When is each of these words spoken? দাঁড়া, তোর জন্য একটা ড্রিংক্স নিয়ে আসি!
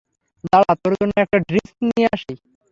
দাঁড়া, 0.43 0.73
তোর 0.81 0.93
জন্য 0.99 1.13
একটা 1.17 1.37
ড্রিংক্স 1.47 1.73
নিয়ে 1.87 2.07
আসি! 2.15 2.33